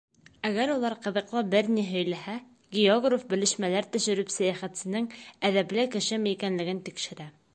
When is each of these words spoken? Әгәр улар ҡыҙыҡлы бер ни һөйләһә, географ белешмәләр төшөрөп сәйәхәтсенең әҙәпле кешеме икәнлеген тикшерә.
Әгәр 0.47 0.71
улар 0.75 0.93
ҡыҙыҡлы 1.01 1.41
бер 1.49 1.67
ни 1.73 1.83
һөйләһә, 1.89 2.37
географ 2.77 3.27
белешмәләр 3.35 3.89
төшөрөп 3.97 4.33
сәйәхәтсенең 4.39 5.09
әҙәпле 5.51 5.89
кешеме 5.97 6.33
икәнлеген 6.37 6.83
тикшерә. 6.89 7.33